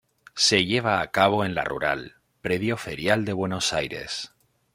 [0.33, 4.33] Se lleva a cabo en La Rural, Predio Ferial de Buenos Aires.